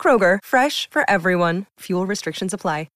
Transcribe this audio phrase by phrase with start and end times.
[0.00, 1.66] Kroger, fresh for everyone.
[1.80, 2.86] Fuel restrictions apply.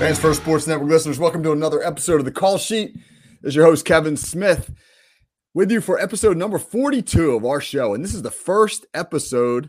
[0.00, 2.94] Fans First Sports Network listeners, welcome to another episode of the Call Sheet.
[3.42, 4.72] This is your host, Kevin Smith,
[5.52, 7.92] with you for episode number 42 of our show.
[7.92, 9.68] And this is the first episode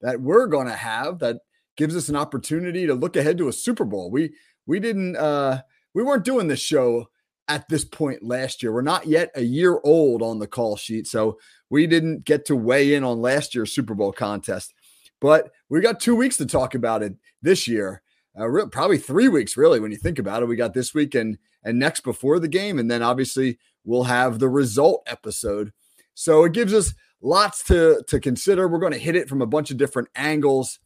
[0.00, 1.42] that we're going to have that
[1.78, 4.10] gives us an opportunity to look ahead to a Super Bowl.
[4.10, 4.34] We
[4.66, 5.62] we didn't uh
[5.94, 7.08] we weren't doing this show
[7.48, 8.72] at this point last year.
[8.72, 11.38] We're not yet a year old on the call sheet, so
[11.70, 14.74] we didn't get to weigh in on last year's Super Bowl contest.
[15.20, 18.02] But we got 2 weeks to talk about it this year
[18.38, 21.14] uh, re- probably three weeks really when you think about it we got this week
[21.14, 25.72] and and next before the game and then obviously we'll have the result episode
[26.14, 29.46] so it gives us lots to to consider we're going to hit it from a
[29.46, 30.78] bunch of different angles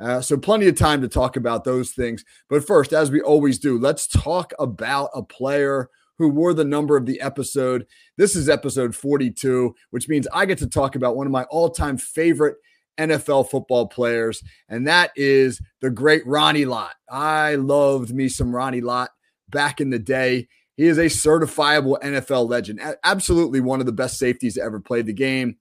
[0.00, 3.58] uh, so plenty of time to talk about those things but first as we always
[3.58, 5.88] do let's talk about a player
[6.18, 10.58] who wore the number of the episode this is episode 42 which means i get
[10.58, 12.56] to talk about one of my all-time favorite
[13.00, 16.94] NFL football players, and that is the great Ronnie Lott.
[17.08, 19.10] I loved me some Ronnie Lott
[19.48, 20.48] back in the day.
[20.76, 25.02] He is a certifiable NFL legend, absolutely one of the best safeties to ever play
[25.02, 25.56] the game.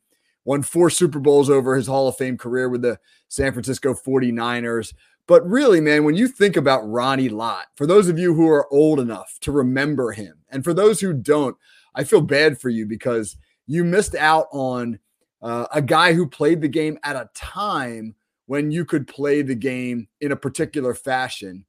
[0.45, 4.94] Won four Super Bowls over his Hall of Fame career with the San Francisco 49ers.
[5.27, 8.72] But really, man, when you think about Ronnie Lott, for those of you who are
[8.73, 11.55] old enough to remember him, and for those who don't,
[11.94, 14.97] I feel bad for you because you missed out on
[15.41, 18.16] uh, a guy who played the game at a time
[18.47, 21.66] when you could play the game in a particular fashion.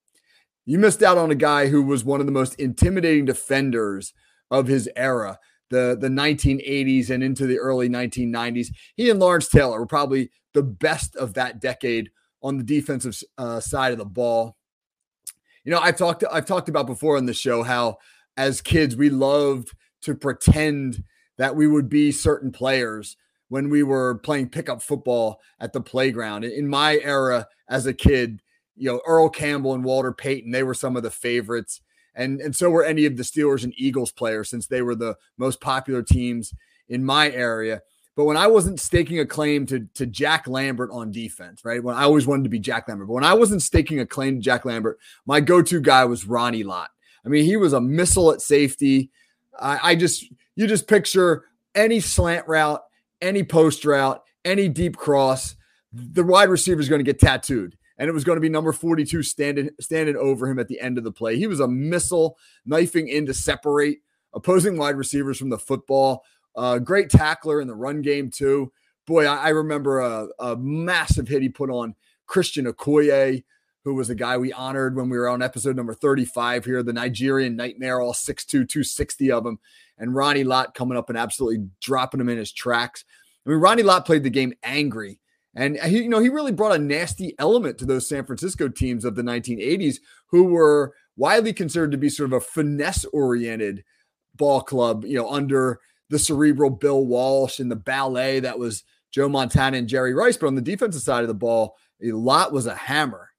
[0.64, 4.14] You missed out on a guy who was one of the most intimidating defenders
[4.50, 5.38] of his era,
[5.70, 8.68] the, the 1980s and into the early 1990s.
[8.96, 12.10] He and Lawrence Taylor were probably the best of that decade
[12.42, 14.56] on the defensive uh, side of the ball.
[15.64, 17.98] You know, I've talked I've talked about before on the show how
[18.36, 19.70] as kids we loved
[20.02, 21.04] to pretend
[21.36, 23.16] that we would be certain players
[23.48, 26.44] when we were playing pickup football at the playground.
[26.44, 28.40] In my era as a kid,
[28.76, 31.82] you know, Earl Campbell and Walter Payton, they were some of the favorites.
[32.20, 35.16] And, and so were any of the Steelers and Eagles players since they were the
[35.38, 36.52] most popular teams
[36.88, 37.80] in my area.
[38.14, 41.82] But when I wasn't staking a claim to, to Jack Lambert on defense, right?
[41.82, 44.36] When I always wanted to be Jack Lambert, but when I wasn't staking a claim
[44.36, 46.90] to Jack Lambert, my go-to guy was Ronnie Lott.
[47.24, 49.10] I mean, he was a missile at safety.
[49.58, 50.26] I, I just
[50.56, 52.82] you just picture any slant route,
[53.22, 55.56] any post route, any deep cross,
[55.92, 57.76] the wide receiver is going to get tattooed.
[58.00, 60.96] And it was going to be number 42 standing standing over him at the end
[60.96, 61.36] of the play.
[61.36, 63.98] He was a missile knifing in to separate
[64.32, 66.24] opposing wide receivers from the football.
[66.56, 68.72] Uh, great tackler in the run game, too.
[69.06, 71.94] Boy, I, I remember a, a massive hit he put on
[72.26, 73.44] Christian Okoye,
[73.84, 76.92] who was the guy we honored when we were on episode number 35 here, the
[76.92, 79.58] Nigerian Nightmare, all 6'2, 260 of them.
[79.98, 83.04] And Ronnie Lott coming up and absolutely dropping him in his tracks.
[83.44, 85.19] I mean, Ronnie Lott played the game angry.
[85.54, 89.04] And he, you know, he really brought a nasty element to those San Francisco teams
[89.04, 93.84] of the 1980s who were widely considered to be sort of a finesse oriented
[94.36, 99.28] ball club, you know, under the cerebral Bill Walsh and the ballet that was Joe
[99.28, 100.36] Montana and Jerry Rice.
[100.36, 103.30] But on the defensive side of the ball, a Lott was a hammer.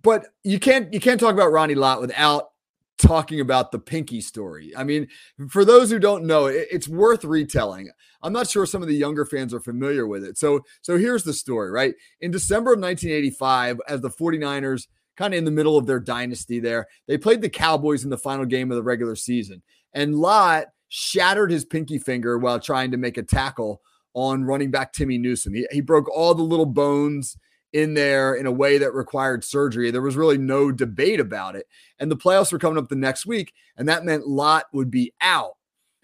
[0.00, 2.50] But you can't you can't talk about Ronnie Lott without
[2.98, 4.72] talking about the Pinky story.
[4.76, 5.08] I mean,
[5.48, 7.90] for those who don't know, it, it's worth retelling.
[8.24, 10.38] I'm not sure some of the younger fans are familiar with it.
[10.38, 11.94] So, so here's the story, right?
[12.20, 16.58] In December of 1985, as the 49ers kind of in the middle of their dynasty
[16.58, 19.62] there, they played the Cowboys in the final game of the regular season.
[19.92, 23.82] And Lott shattered his pinky finger while trying to make a tackle
[24.14, 25.54] on running back Timmy Newsome.
[25.54, 27.36] He, he broke all the little bones
[27.74, 29.90] in there in a way that required surgery.
[29.90, 31.66] There was really no debate about it.
[31.98, 35.12] And the playoffs were coming up the next week, and that meant Lott would be
[35.20, 35.54] out,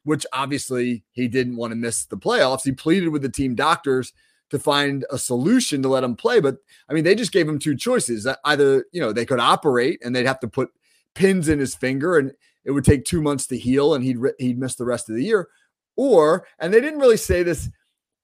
[0.05, 2.64] which obviously he didn't want to miss the playoffs.
[2.64, 4.12] He pleaded with the team doctors
[4.50, 6.56] to find a solution to let him play, but
[6.88, 8.26] I mean, they just gave him two choices.
[8.26, 10.70] Uh, either, you know, they could operate and they'd have to put
[11.14, 12.32] pins in his finger and
[12.64, 15.25] it would take 2 months to heal and he'd he'd miss the rest of the
[15.25, 15.49] year.
[15.97, 17.69] Or, and they didn't really say this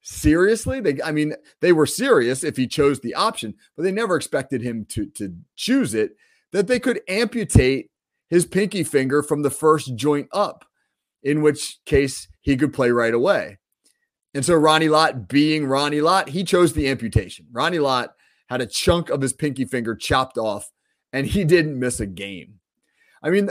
[0.01, 0.79] seriously.
[0.79, 4.61] They, I mean, they were serious if he chose the option, but they never expected
[4.61, 6.15] him to to choose it.
[6.53, 7.91] That they could amputate
[8.29, 10.65] his pinky finger from the first joint up,
[11.27, 13.57] in which case he could play right away.
[14.33, 17.47] And so Ronnie Lott, being Ronnie Lott, he chose the amputation.
[17.51, 18.11] Ronnie Lott
[18.47, 20.71] had a chunk of his pinky finger chopped off,
[21.11, 22.59] and he didn't miss a game.
[23.21, 23.49] I mean,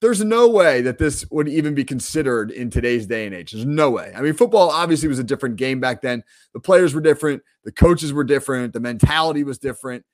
[0.00, 3.52] there's no way that this would even be considered in today's day and age.
[3.52, 4.12] There's no way.
[4.16, 6.24] I mean, football obviously was a different game back then.
[6.54, 10.04] The players were different, the coaches were different, the mentality was different.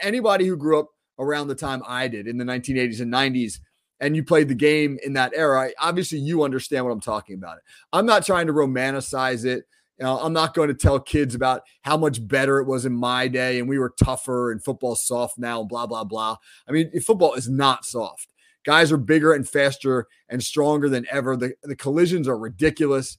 [0.00, 0.88] Anybody who grew up
[1.18, 3.58] around the time I did in the 1980s and 90s
[4.00, 7.58] and you played the game in that era, obviously you understand what I'm talking about.
[7.92, 9.64] I'm not trying to romanticize it.
[9.98, 12.92] You know, I'm not going to tell kids about how much better it was in
[12.92, 16.36] my day and we were tougher and football's soft now, and blah, blah, blah.
[16.68, 18.32] I mean, football is not soft.
[18.64, 21.36] Guys are bigger and faster and stronger than ever.
[21.36, 23.18] The, the collisions are ridiculous.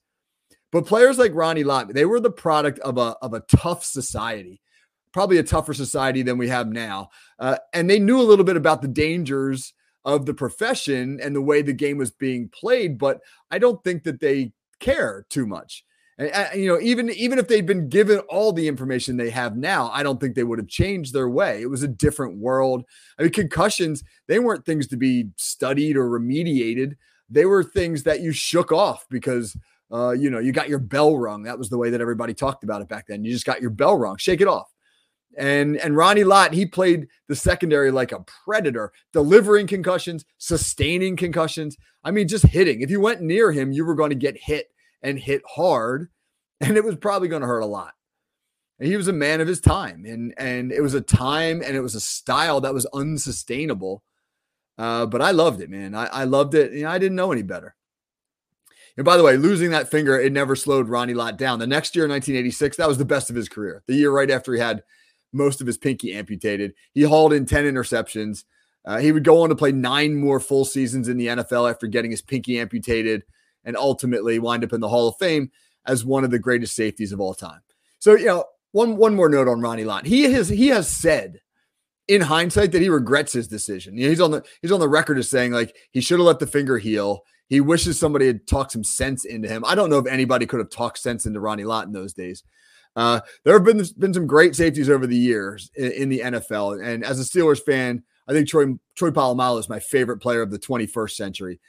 [0.71, 4.59] But players like Ronnie Lott, they were the product of a, of a tough society,
[5.13, 7.09] probably a tougher society than we have now.
[7.39, 9.73] Uh, and they knew a little bit about the dangers
[10.05, 13.19] of the profession and the way the game was being played, but
[13.51, 15.83] I don't think that they care too much.
[16.17, 19.89] And, you know, even even if they'd been given all the information they have now,
[19.91, 21.61] I don't think they would have changed their way.
[21.61, 22.85] It was a different world.
[23.19, 26.95] I mean, concussions, they weren't things to be studied or remediated.
[27.29, 29.57] They were things that you shook off because
[29.91, 31.43] uh, you know, you got your bell rung.
[31.43, 33.23] That was the way that everybody talked about it back then.
[33.23, 34.73] You just got your bell rung, shake it off.
[35.37, 41.77] And and Ronnie Lott, he played the secondary like a predator, delivering concussions, sustaining concussions.
[42.03, 42.81] I mean, just hitting.
[42.81, 44.67] If you went near him, you were going to get hit
[45.01, 46.09] and hit hard,
[46.61, 47.93] and it was probably going to hurt a lot.
[48.79, 51.75] And he was a man of his time, and and it was a time and
[51.75, 54.03] it was a style that was unsustainable.
[54.77, 55.95] Uh, but I loved it, man.
[55.95, 56.85] I, I loved it.
[56.85, 57.75] I didn't know any better.
[58.97, 61.59] And by the way, losing that finger, it never slowed Ronnie Lott down.
[61.59, 63.83] The next year, 1986, that was the best of his career.
[63.87, 64.83] The year right after he had
[65.35, 68.45] most of his pinky amputated, he hauled in 10 interceptions.
[68.85, 71.87] Uh, he would go on to play nine more full seasons in the NFL after
[71.87, 73.23] getting his pinky amputated
[73.63, 75.51] and ultimately wind up in the Hall of Fame
[75.85, 77.61] as one of the greatest safeties of all time.
[77.99, 80.05] So, you know, one one more note on Ronnie Lott.
[80.05, 81.39] He has he has said
[82.07, 83.97] in hindsight that he regrets his decision.
[83.97, 86.27] You know, he's on the he's on the record as saying like he should have
[86.27, 87.21] let the finger heal.
[87.47, 89.63] He wishes somebody had talked some sense into him.
[89.65, 92.43] I don't know if anybody could have talked sense into Ronnie Lott in those days.
[92.95, 96.83] Uh, there have been been some great safeties over the years in, in, the NFL,
[96.83, 100.51] and as a Steelers fan, I think Troy Troy Polamalu is my favorite player of
[100.51, 101.59] the 21st century.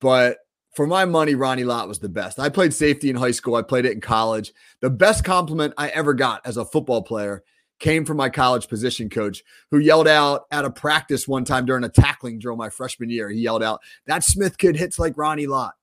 [0.00, 0.38] But
[0.74, 2.38] for my money, Ronnie Lott was the best.
[2.38, 3.54] I played safety in high school.
[3.54, 4.52] I played it in college.
[4.80, 7.44] The best compliment I ever got as a football player
[7.78, 11.84] came from my college position coach, who yelled out at a practice one time during
[11.84, 13.30] a tackling drill my freshman year.
[13.30, 15.74] He yelled out, "That Smith kid hits like Ronnie Lott."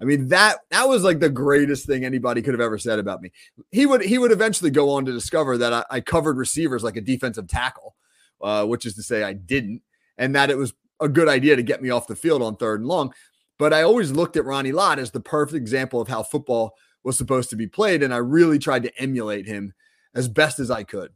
[0.00, 3.20] I mean that that was like the greatest thing anybody could have ever said about
[3.20, 3.32] me.
[3.70, 6.96] He would he would eventually go on to discover that I, I covered receivers like
[6.96, 7.96] a defensive tackle,
[8.40, 9.82] uh, which is to say I didn't,
[10.16, 12.80] and that it was a good idea to get me off the field on third
[12.80, 13.12] and long.
[13.58, 17.16] But I always looked at Ronnie Lott as the perfect example of how football was
[17.16, 18.02] supposed to be played.
[18.02, 19.74] And I really tried to emulate him
[20.14, 21.10] as best as I could,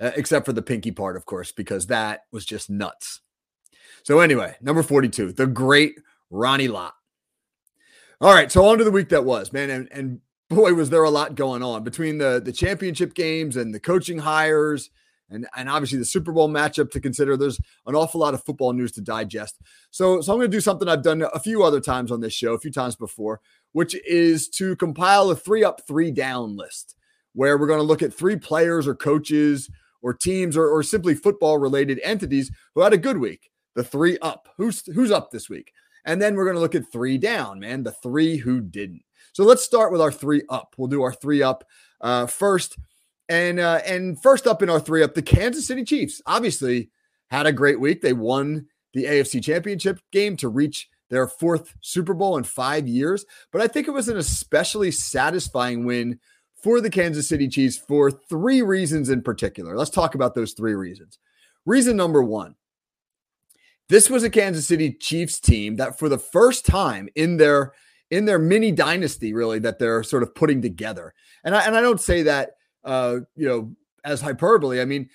[0.00, 3.20] uh, except for the pinky part, of course, because that was just nuts.
[4.02, 5.96] So, anyway, number 42, the great
[6.30, 6.94] Ronnie Lott.
[8.20, 9.70] All right, so on to the week that was, man.
[9.70, 10.20] And, and
[10.50, 14.18] boy, was there a lot going on between the, the championship games and the coaching
[14.18, 14.90] hires
[15.30, 17.36] and, and obviously the Super Bowl matchup to consider.
[17.36, 19.60] There's an awful lot of football news to digest.
[19.90, 22.32] So, so I'm going to do something I've done a few other times on this
[22.32, 23.40] show, a few times before,
[23.72, 26.96] which is to compile a three up, three down list
[27.34, 29.70] where we're going to look at three players or coaches
[30.02, 33.50] or teams or, or simply football related entities who had a good week.
[33.74, 34.48] The three up.
[34.56, 35.72] Who's who's up this week?
[36.04, 37.82] And then we're going to look at three down, man.
[37.82, 39.02] The three who didn't.
[39.32, 40.74] So let's start with our three up.
[40.76, 41.64] We'll do our three up
[42.00, 42.78] uh, first.
[43.28, 46.90] And uh, and first up in our three up, the Kansas City Chiefs obviously
[47.30, 48.00] had a great week.
[48.00, 53.24] They won the AFC Championship game to reach their fourth Super Bowl in five years.
[53.52, 56.18] But I think it was an especially satisfying win
[56.62, 59.76] for the Kansas City Chiefs for three reasons in particular.
[59.76, 61.18] Let's talk about those three reasons.
[61.66, 62.54] Reason number one
[63.88, 67.72] this was a Kansas City Chiefs team that for the first time in their
[68.10, 71.14] in their mini dynasty really that they're sort of putting together.
[71.44, 72.50] And I and I don't say that
[72.84, 74.80] uh, you know, as hyperbole.
[74.80, 75.08] I mean,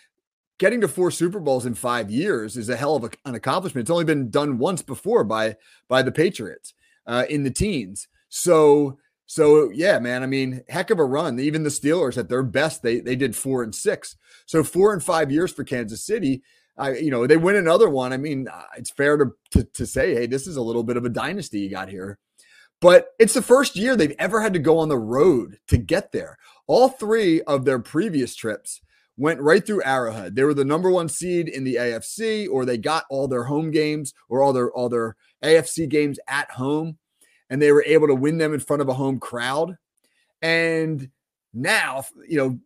[0.60, 3.84] getting to four Super Bowls in five years is a hell of a, an accomplishment.
[3.84, 5.56] It's only been done once before by
[5.88, 6.74] by the Patriots
[7.08, 8.08] uh, in the teens.
[8.30, 10.22] So so yeah, man.
[10.24, 11.39] I mean, heck of a run.
[11.39, 14.15] Even the Steelers at their best, they they did four and six.
[14.46, 16.44] So four and five years for Kansas City.
[16.77, 18.13] I, you know, they win another one.
[18.13, 20.98] I mean, uh, it's fair to, to to say, hey, this is a little bit
[20.98, 22.18] of a dynasty you got here.
[22.82, 26.12] But it's the first year they've ever had to go on the road to get
[26.12, 26.38] there.
[26.68, 28.82] All three of their previous trips
[29.15, 30.36] went right through Arrowhead.
[30.36, 33.72] They were the number one seed in the AFC, or they got all their home
[33.72, 36.98] games or all their all their AFC games at home,
[37.50, 39.77] and they were able to win them in front of a home crowd.
[40.42, 41.10] And
[41.53, 42.60] now, you know,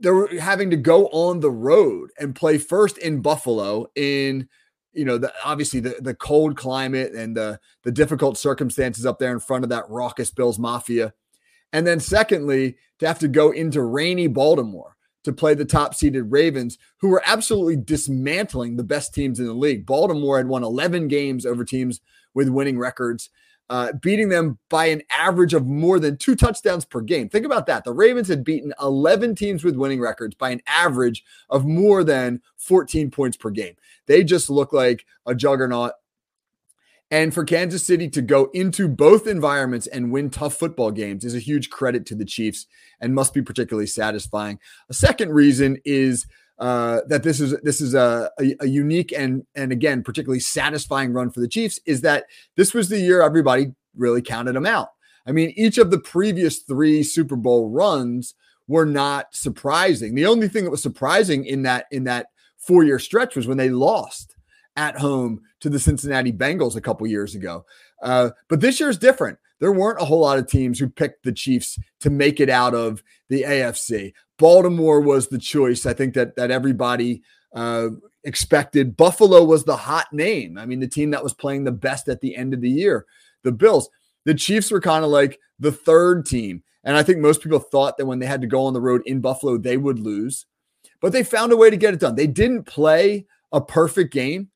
[0.00, 4.48] they're having to go on the road and play first in Buffalo in
[4.92, 9.32] you know the obviously the, the cold climate and the the difficult circumstances up there
[9.32, 11.12] in front of that raucous Bills mafia
[11.72, 16.30] and then, secondly, to have to go into rainy Baltimore to play the top seeded
[16.30, 19.86] Ravens, who were absolutely dismantling the best teams in the league.
[19.86, 22.00] Baltimore had won 11 games over teams
[22.34, 23.28] with winning records,
[23.70, 27.28] uh, beating them by an average of more than two touchdowns per game.
[27.28, 27.84] Think about that.
[27.84, 32.42] The Ravens had beaten 11 teams with winning records by an average of more than
[32.56, 33.76] 14 points per game.
[34.06, 35.92] They just look like a juggernaut
[37.12, 41.34] and for Kansas City to go into both environments and win tough football games is
[41.34, 42.66] a huge credit to the Chiefs
[43.00, 44.60] and must be particularly satisfying.
[44.88, 46.26] A second reason is
[46.60, 51.12] uh, that this is this is a, a, a, unique and and again particularly satisfying
[51.12, 52.26] run for the Chiefs is that
[52.56, 54.90] this was the year everybody really counted them out.
[55.26, 58.34] I mean, each of the previous three Super Bowl runs
[58.68, 60.14] were not surprising.
[60.14, 62.26] The only thing that was surprising in that in that
[62.58, 64.36] four year stretch was when they lost
[64.76, 67.64] at home to the Cincinnati Bengals a couple years ago.
[68.02, 69.38] Uh, but this year is different.
[69.60, 72.74] There weren't a whole lot of teams who picked the Chiefs to make it out
[72.74, 74.12] of the AFC.
[74.40, 75.84] Baltimore was the choice.
[75.84, 77.22] I think that that everybody
[77.54, 77.88] uh,
[78.24, 78.96] expected.
[78.96, 80.56] Buffalo was the hot name.
[80.56, 83.04] I mean, the team that was playing the best at the end of the year.
[83.44, 83.90] The Bills.
[84.24, 86.62] The Chiefs were kind of like the third team.
[86.84, 89.02] And I think most people thought that when they had to go on the road
[89.04, 90.46] in Buffalo, they would lose.
[91.02, 92.14] But they found a way to get it done.
[92.14, 94.48] They didn't play a perfect game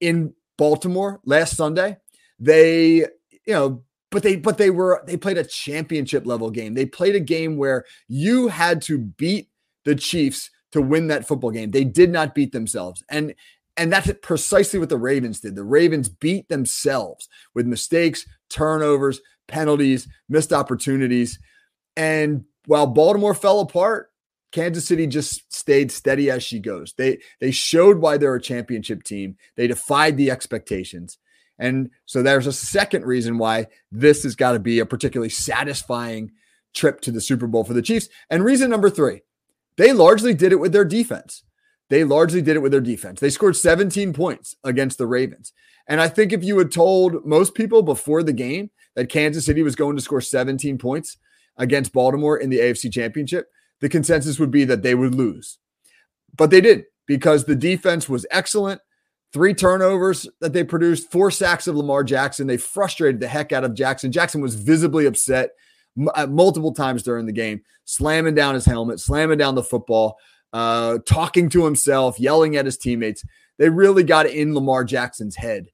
[0.00, 1.98] in Baltimore last Sunday.
[2.38, 3.08] They, you
[3.48, 6.74] know, but they but they were they played a championship level game.
[6.74, 9.48] They played a game where you had to beat
[9.84, 11.70] the Chiefs to win that football game.
[11.70, 13.02] They did not beat themselves.
[13.10, 13.34] And
[13.76, 15.54] and that's precisely what the Ravens did.
[15.54, 21.38] The Ravens beat themselves with mistakes, turnovers, penalties, missed opportunities.
[21.96, 24.10] And while Baltimore fell apart,
[24.50, 26.94] Kansas City just stayed steady as she goes.
[26.94, 29.36] They they showed why they're a championship team.
[29.56, 31.18] They defied the expectations.
[31.58, 36.30] And so there's a second reason why this has got to be a particularly satisfying
[36.74, 38.08] trip to the Super Bowl for the Chiefs.
[38.30, 39.20] And reason number 3,
[39.76, 41.42] they largely did it with their defense.
[41.90, 43.20] They largely did it with their defense.
[43.20, 45.52] They scored 17 points against the Ravens.
[45.86, 49.62] And I think if you had told most people before the game that Kansas City
[49.62, 51.16] was going to score 17 points
[51.56, 53.48] against Baltimore in the AFC Championship,
[53.80, 55.58] the consensus would be that they would lose.
[56.36, 58.82] But they did because the defense was excellent.
[59.32, 62.46] Three turnovers that they produced, four sacks of Lamar Jackson.
[62.46, 64.10] They frustrated the heck out of Jackson.
[64.10, 65.50] Jackson was visibly upset
[66.14, 70.16] uh, multiple times during the game, slamming down his helmet, slamming down the football,
[70.52, 73.24] uh, talking to himself, yelling at his teammates.
[73.58, 75.66] They really got in Lamar Jackson's head.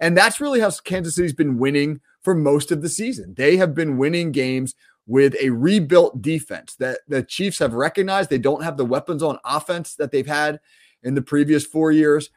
[0.00, 3.34] And that's really how Kansas City's been winning for most of the season.
[3.36, 4.74] They have been winning games
[5.06, 9.38] with a rebuilt defense that the Chiefs have recognized they don't have the weapons on
[9.44, 10.60] offense that they've had
[11.02, 12.30] in the previous four years,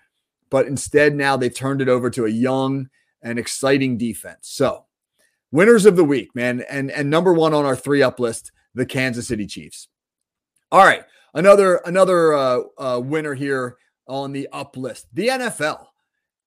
[0.51, 2.89] but instead now they've turned it over to a young
[3.23, 4.49] and exciting defense.
[4.49, 4.85] So,
[5.51, 8.85] winners of the week, man, and and number one on our three up list, the
[8.85, 9.87] Kansas City Chiefs.
[10.71, 11.03] All right,
[11.33, 13.77] Another another uh, uh, winner here
[14.07, 15.87] on the up list, the NFL.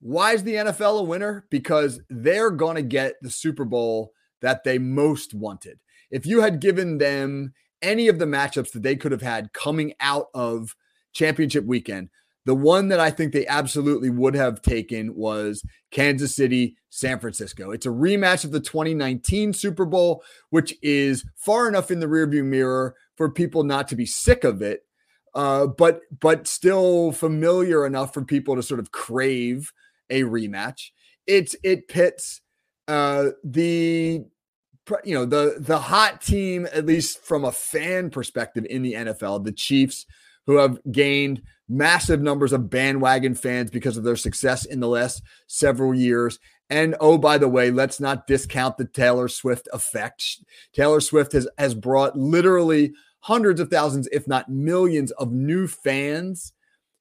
[0.00, 1.46] Why is the NFL a winner?
[1.50, 5.78] Because they're going to get the Super Bowl that they most wanted.
[6.10, 9.94] If you had given them any of the matchups that they could have had coming
[10.00, 10.76] out of
[11.14, 12.10] championship weekend,
[12.46, 17.70] the one that I think they absolutely would have taken was Kansas City, San Francisco.
[17.70, 22.44] It's a rematch of the 2019 Super Bowl, which is far enough in the rearview
[22.44, 24.84] mirror for people not to be sick of it,
[25.34, 29.72] uh, but but still familiar enough for people to sort of crave
[30.10, 30.90] a rematch.
[31.26, 32.42] It's it pits
[32.88, 34.24] uh, the
[35.04, 39.44] you know the the hot team at least from a fan perspective in the NFL,
[39.44, 40.04] the Chiefs
[40.46, 45.22] who have gained massive numbers of bandwagon fans because of their success in the last
[45.46, 46.38] several years.
[46.70, 50.24] And oh, by the way, let's not discount the Taylor Swift effect.
[50.72, 56.52] Taylor Swift has, has brought literally hundreds of thousands, if not millions, of new fans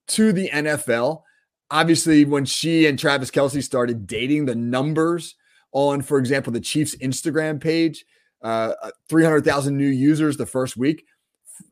[0.08, 1.24] to the NFL.
[1.72, 5.36] Obviously, when she and Travis Kelce started dating, the numbers
[5.72, 8.06] on, for example, the Chiefs' Instagram page,
[8.44, 8.74] uh,
[9.10, 11.06] 300,000 new users the first week,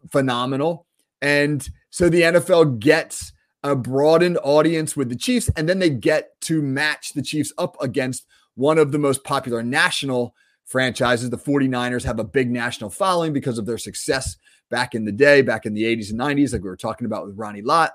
[0.09, 0.87] phenomenal.
[1.21, 3.33] And so the NFL gets
[3.63, 7.77] a broadened audience with the Chiefs, and then they get to match the Chiefs up
[7.79, 10.33] against one of the most popular national
[10.65, 11.29] franchises.
[11.29, 14.37] The 49ers have a big national following because of their success
[14.69, 17.25] back in the day, back in the 80s and 90s, like we were talking about
[17.25, 17.91] with Ronnie Lott.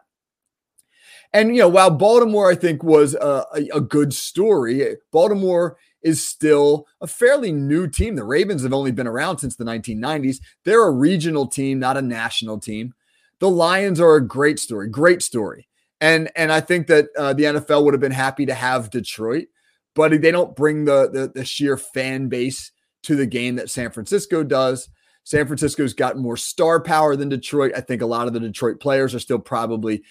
[1.33, 6.25] And, you know, while Baltimore, I think, was a, a, a good story, Baltimore is
[6.25, 8.15] still a fairly new team.
[8.15, 10.41] The Ravens have only been around since the 1990s.
[10.65, 12.95] They're a regional team, not a national team.
[13.41, 15.69] The Lions are a great story, great story.
[16.01, 19.47] And and I think that uh, the NFL would have been happy to have Detroit,
[19.95, 22.73] but they don't bring the, the the sheer fan base
[23.05, 24.89] to the game that San Francisco does.
[25.25, 27.73] San Francisco's got more star power than Detroit.
[27.75, 30.03] I think a lot of the Detroit players are still probably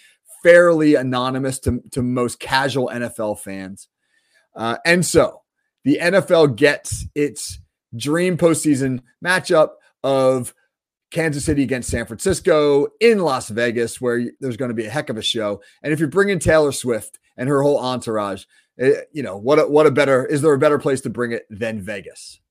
[0.44, 3.88] fairly anonymous to, to most casual NFL fans.
[4.56, 5.42] Uh, and so
[5.86, 7.60] the NFL gets its
[7.96, 9.70] dream postseason matchup
[10.04, 10.54] of
[11.16, 15.10] Kansas City against San Francisco in Las Vegas, where there's going to be a heck
[15.10, 15.62] of a show.
[15.82, 18.44] And if you're bringing Taylor Swift and her whole entourage,
[18.78, 19.58] it, eh, you know what?
[19.58, 22.42] A, what a better is there a better place to bring it than Vegas?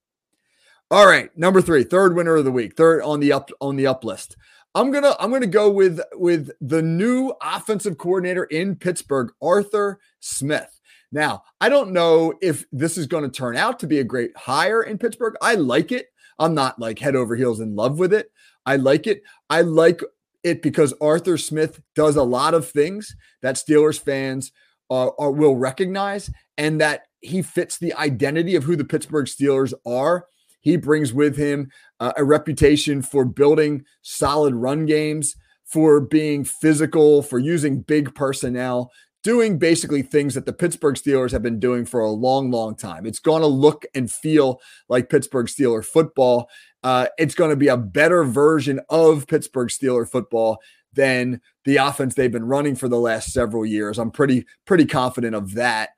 [0.90, 3.87] All right, number three, third winner of the week, third on the up on the
[3.87, 4.37] up list.
[4.74, 10.81] I'm gonna I'm gonna go with with the new offensive coordinator in Pittsburgh, Arthur Smith.
[11.12, 14.35] Now, I don't know if this is going to turn out to be a great
[14.37, 15.35] hire in Pittsburgh.
[15.42, 16.07] I like it.
[16.38, 18.31] I'm not like head over heels in love with it.
[18.66, 19.22] I like it.
[19.50, 20.00] I like
[20.42, 24.53] it because Arthur Smith does a lot of things that Steelers fans
[24.90, 29.72] uh, are, will recognize and that he fits the identity of who the Pittsburgh Steelers
[29.87, 30.27] are.
[30.61, 37.22] He brings with him uh, a reputation for building solid run games, for being physical,
[37.22, 38.90] for using big personnel,
[39.24, 43.06] doing basically things that the Pittsburgh Steelers have been doing for a long, long time.
[43.06, 46.48] It's going to look and feel like Pittsburgh Steeler football.
[46.84, 50.58] Uh, it's going to be a better version of Pittsburgh Steeler football
[50.92, 53.98] than the offense they've been running for the last several years.
[53.98, 55.90] I'm pretty pretty confident of that.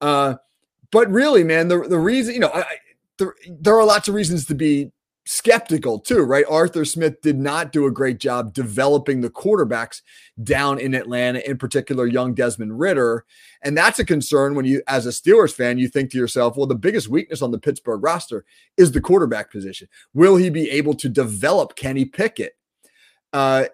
[0.00, 0.34] Uh,
[0.92, 2.64] but really, man, the the reason you know I,
[3.18, 4.92] there, there are lots of reasons to be
[5.26, 6.44] skeptical too, right?
[6.48, 10.02] Arthur Smith did not do a great job developing the quarterbacks
[10.42, 13.24] down in Atlanta, in particular, young Desmond Ridder.
[13.62, 16.66] And that's a concern when you, as a Steelers fan, you think to yourself, well,
[16.66, 18.44] the biggest weakness on the Pittsburgh roster
[18.76, 19.88] is the quarterback position.
[20.12, 22.56] Will he be able to develop Kenny Pickett?
[23.32, 23.64] Uh,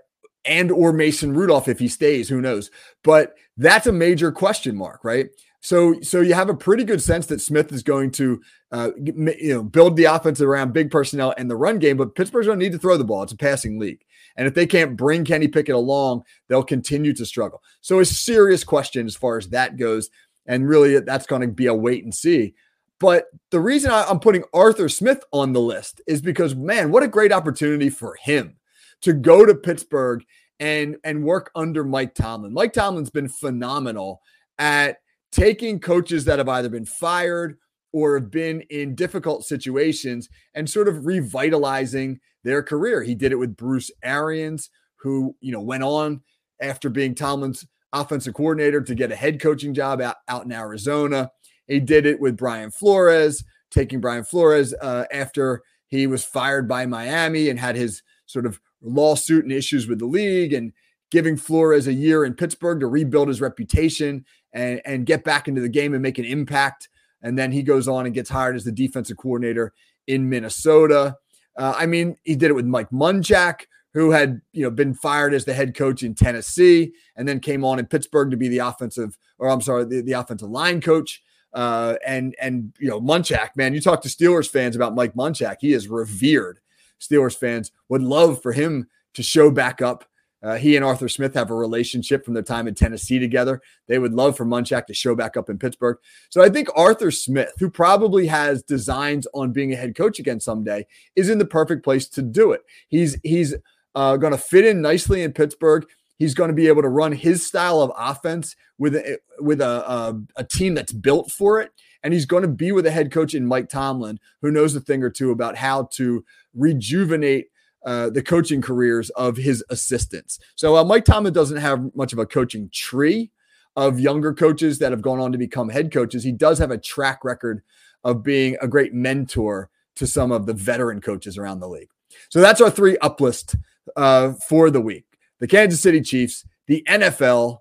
[0.45, 2.71] and or Mason Rudolph if he stays, who knows?
[3.05, 5.29] But that's a major question mark, right?
[5.61, 8.41] So, so you have a pretty good sense that Smith is going to,
[8.73, 11.99] uh, you know, build the offense around big personnel and the run game.
[11.99, 13.23] But Pittsburgh's going to need to throw the ball.
[13.23, 14.03] It's a passing league,
[14.37, 17.63] and if they can't bring Kenny Pickett along, they'll continue to struggle.
[17.83, 20.09] So, a serious question as far as that goes,
[20.47, 22.55] and really, that's going to be a wait and see.
[22.99, 27.09] But the reason I'm putting Arthur Smith on the list is because, man, what a
[27.09, 28.57] great opportunity for him
[29.03, 30.25] to go to Pittsburgh
[30.59, 32.53] and and work under Mike Tomlin.
[32.53, 34.21] Mike Tomlin's been phenomenal
[34.59, 34.99] at
[35.33, 37.57] taking coaches that have either been fired
[37.93, 43.03] or have been in difficult situations and sort of revitalizing their career.
[43.03, 46.23] He did it with Bruce Arians, who, you know, went on
[46.61, 51.31] after being Tomlin's offensive coordinator to get a head coaching job out, out in Arizona.
[51.67, 56.87] He did it with Brian Flores, taking Brian Flores uh, after he was fired by
[56.87, 60.73] Miami and had his sort of lawsuit and issues with the league and
[61.11, 65.61] giving Flores a year in Pittsburgh to rebuild his reputation and, and get back into
[65.61, 66.89] the game and make an impact.
[67.23, 69.73] And then he goes on and gets hired as the defensive coordinator
[70.07, 71.17] in Minnesota.
[71.57, 75.35] Uh, I mean, he did it with Mike Munchak, who had you know been fired
[75.35, 78.59] as the head coach in Tennessee and then came on in Pittsburgh to be the
[78.59, 81.23] offensive or I'm sorry the, the offensive line coach.
[81.53, 85.57] Uh, and and you know Munchak, man, you talk to Steelers fans about Mike Munchak,
[85.61, 86.61] he is revered.
[87.01, 90.05] Steelers fans would love for him to show back up.
[90.43, 93.61] Uh, he and Arthur Smith have a relationship from their time in Tennessee together.
[93.89, 95.99] They would love for Munchak to show back up in Pittsburgh.
[96.31, 100.41] So I think Arthur Smith, who probably has designs on being a head coach again
[100.41, 102.63] someday, is in the perfect place to do it.
[102.89, 103.55] He's he's
[103.95, 105.87] uh, going to fit in nicely in Pittsburgh.
[106.19, 109.91] He's going to be able to run his style of offense with a, with a,
[109.91, 111.73] a, a team that's built for it.
[112.03, 114.81] And he's going to be with a head coach in Mike Tomlin, who knows a
[114.81, 116.25] thing or two about how to
[116.55, 117.49] rejuvenate
[117.85, 120.39] uh, the coaching careers of his assistants.
[120.55, 123.31] So uh, Mike Tomlin doesn't have much of a coaching tree
[123.77, 126.25] of younger coaches that have gone on to become head coaches.
[126.25, 127.63] He does have a track record
[128.05, 131.91] of being a great mentor to some of the veteran coaches around the league.
[132.29, 133.57] So that's our three up list
[133.97, 135.05] uh, for the week:
[135.39, 137.59] the Kansas City Chiefs, the NFL,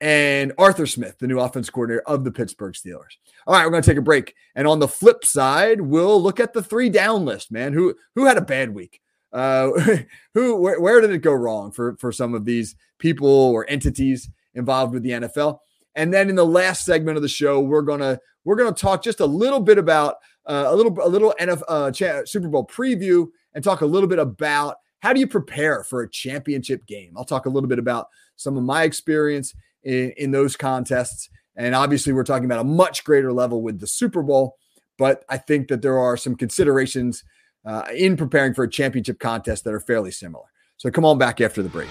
[0.00, 3.16] and Arthur Smith, the new offense coordinator of the Pittsburgh Steelers.
[3.46, 6.40] All right, we're going to take a break, and on the flip side, we'll look
[6.40, 7.52] at the three down list.
[7.52, 9.00] Man, who who had a bad week?
[9.32, 9.70] Uh,
[10.34, 14.28] who where, where did it go wrong for for some of these people or entities
[14.54, 15.58] involved with the NFL?
[15.94, 19.20] And then in the last segment of the show, we're gonna we're gonna talk just
[19.20, 20.16] a little bit about
[20.46, 24.18] uh, a little a little NFL uh, Super Bowl preview and talk a little bit
[24.18, 27.12] about how do you prepare for a championship game.
[27.16, 31.74] I'll talk a little bit about some of my experience in, in those contests, and
[31.74, 34.56] obviously we're talking about a much greater level with the Super Bowl.
[34.98, 37.24] But I think that there are some considerations
[37.64, 40.46] uh, in preparing for a championship contest that are fairly similar.
[40.76, 41.88] So come on back after the break.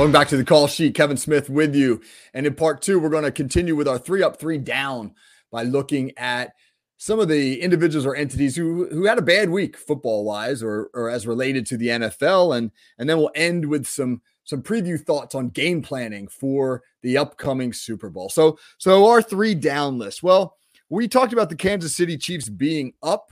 [0.00, 0.94] Welcome back to the call sheet.
[0.94, 2.00] Kevin Smith with you.
[2.32, 5.14] And in part two, we're going to continue with our three up, three down
[5.52, 6.54] by looking at
[7.02, 10.90] some of the individuals or entities who who had a bad week football wise or
[10.92, 15.00] or as related to the NFL and and then we'll end with some some preview
[15.00, 18.28] thoughts on game planning for the upcoming Super Bowl.
[18.28, 20.22] So so our three down list.
[20.22, 20.56] Well,
[20.90, 23.30] we talked about the Kansas City Chiefs being up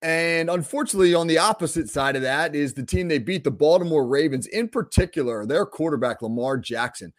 [0.00, 4.06] and unfortunately on the opposite side of that is the team they beat the Baltimore
[4.06, 7.12] Ravens in particular their quarterback Lamar Jackson.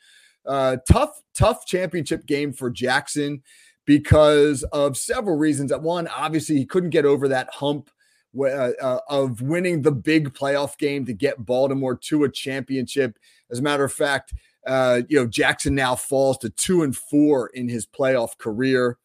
[0.46, 3.44] Uh, tough tough championship game for Jackson
[3.88, 5.72] because of several reasons.
[5.72, 7.90] At one, obviously, he couldn't get over that hump
[8.38, 13.18] uh, uh, of winning the big playoff game to get Baltimore to a championship.
[13.50, 14.34] As a matter of fact,
[14.68, 19.00] uh, you know Jackson now falls to two and four in his playoff career.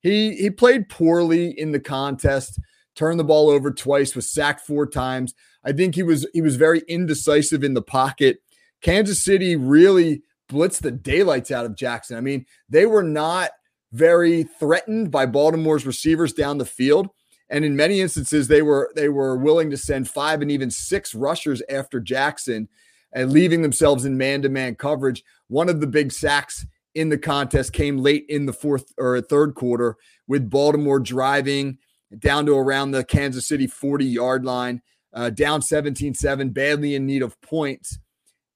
[0.00, 2.60] He he played poorly in the contest,
[2.94, 5.34] turned the ball over twice, was sacked four times.
[5.64, 8.42] I think he was he was very indecisive in the pocket.
[8.82, 12.18] Kansas City really blitzed the daylights out of Jackson.
[12.18, 13.50] I mean, they were not
[13.96, 17.08] very threatened by Baltimore's receivers down the field.
[17.48, 21.14] And in many instances, they were they were willing to send five and even six
[21.14, 22.68] rushers after Jackson
[23.12, 25.22] and leaving themselves in man-to-man coverage.
[25.48, 29.54] One of the big sacks in the contest came late in the fourth or third
[29.54, 31.78] quarter with Baltimore driving
[32.18, 34.82] down to around the Kansas City 40 yard line,
[35.12, 37.98] uh, down 17 7, badly in need of points.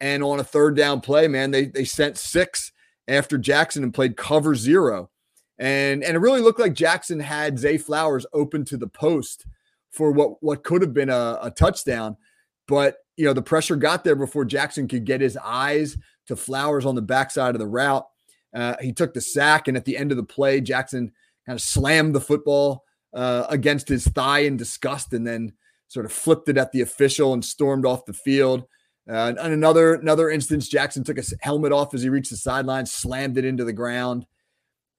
[0.00, 2.72] And on a third down play, man, they, they sent six
[3.06, 5.10] after Jackson and played cover zero.
[5.60, 9.44] And and it really looked like Jackson had Zay Flowers open to the post
[9.90, 12.16] for what what could have been a, a touchdown.
[12.66, 16.86] But you know, the pressure got there before Jackson could get his eyes to Flowers
[16.86, 18.06] on the backside of the route.
[18.54, 21.12] Uh, he took the sack, and at the end of the play, Jackson
[21.44, 25.52] kind of slammed the football uh, against his thigh in disgust, and then
[25.88, 28.64] sort of flipped it at the official and stormed off the field.
[29.06, 32.86] Uh, and another another instance, Jackson took his helmet off as he reached the sideline,
[32.86, 34.24] slammed it into the ground.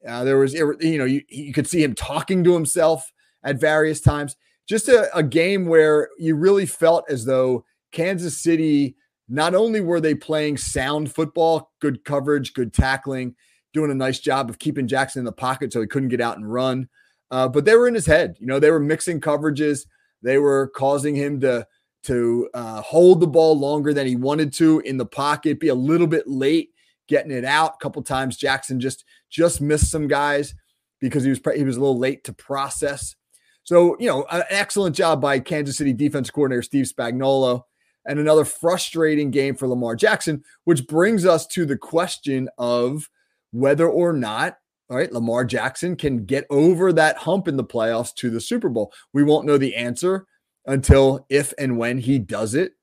[0.07, 3.11] Uh, there was, you know, you, you could see him talking to himself
[3.43, 4.35] at various times.
[4.67, 8.95] Just a, a game where you really felt as though Kansas City,
[9.29, 13.35] not only were they playing sound football, good coverage, good tackling,
[13.73, 16.37] doing a nice job of keeping Jackson in the pocket so he couldn't get out
[16.37, 16.89] and run,
[17.31, 18.35] uh, but they were in his head.
[18.39, 19.85] You know, they were mixing coverages.
[20.21, 21.65] They were causing him to
[22.03, 25.75] to uh, hold the ball longer than he wanted to in the pocket, be a
[25.75, 26.69] little bit late
[27.07, 27.75] getting it out.
[27.75, 30.53] A couple times Jackson just just missed some guys
[30.99, 33.15] because he was he was a little late to process.
[33.63, 37.63] So, you know, an excellent job by Kansas City defense coordinator Steve Spagnuolo
[38.05, 43.09] and another frustrating game for Lamar Jackson, which brings us to the question of
[43.51, 44.57] whether or not
[44.91, 48.67] all right, Lamar Jackson can get over that hump in the playoffs to the Super
[48.67, 48.91] Bowl.
[49.13, 50.27] We won't know the answer
[50.65, 52.73] until if and when he does it.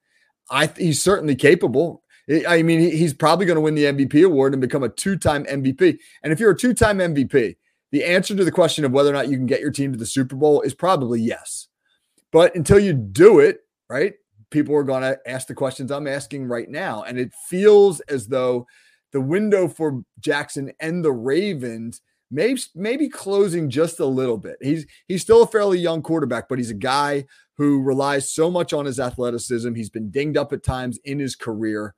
[0.50, 2.02] I he's certainly capable.
[2.46, 5.98] I mean, he's probably going to win the MVP award and become a two-time MVP.
[6.22, 7.56] And if you're a two-time MVP,
[7.90, 9.98] the answer to the question of whether or not you can get your team to
[9.98, 11.68] the Super Bowl is probably yes.
[12.30, 14.14] But until you do it, right?
[14.50, 18.26] People are going to ask the questions I'm asking right now, and it feels as
[18.26, 18.66] though
[19.12, 24.56] the window for Jackson and the Ravens maybe maybe closing just a little bit.
[24.60, 27.24] He's he's still a fairly young quarterback, but he's a guy
[27.56, 29.74] who relies so much on his athleticism.
[29.74, 31.94] He's been dinged up at times in his career.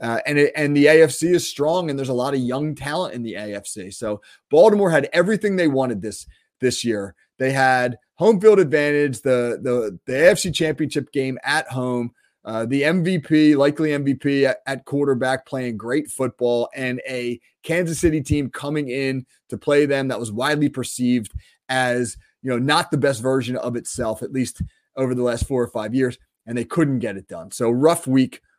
[0.00, 3.14] Uh, and it, and the AFC is strong, and there's a lot of young talent
[3.14, 3.92] in the AFC.
[3.92, 6.26] So Baltimore had everything they wanted this
[6.60, 7.14] this year.
[7.38, 12.12] They had home field advantage, the the the AFC Championship game at home,
[12.44, 18.20] uh, the MVP, likely MVP at, at, quarterback, playing great football, and a Kansas City
[18.20, 21.32] team coming in to play them that was widely perceived
[21.68, 24.62] as you know not the best version of itself, at least
[24.96, 27.50] over the last four or five years, and they couldn't get it done.
[27.50, 28.42] So rough week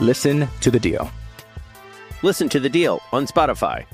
[0.00, 1.10] Listen to the deal.
[2.22, 3.84] Listen to the deal on Spotify.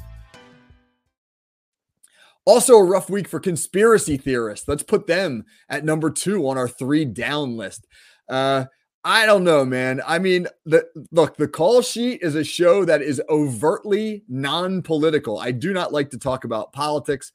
[2.44, 4.68] Also, a rough week for conspiracy theorists.
[4.68, 7.88] Let's put them at number two on our three down list.
[8.28, 8.66] Uh,
[9.02, 10.00] I don't know, man.
[10.06, 15.40] I mean, the look, the call sheet is a show that is overtly non-political.
[15.40, 17.32] I do not like to talk about politics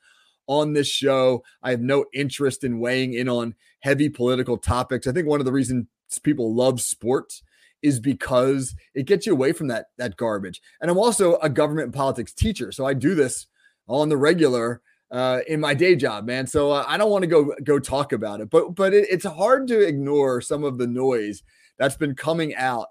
[0.48, 1.44] on this show.
[1.62, 5.08] I have no interest in weighing in on heavy political topics.
[5.08, 5.88] I think one of the reasons
[6.24, 7.44] people love sports
[7.82, 10.62] is because it gets you away from that that garbage.
[10.82, 13.48] And I'm also a government and politics teacher, so I do this
[13.88, 16.48] on the regular uh, in my day job, man.
[16.48, 19.26] So uh, I don't want to go go talk about it, but but it, it's
[19.26, 21.44] hard to ignore some of the noise
[21.78, 22.88] that's been coming out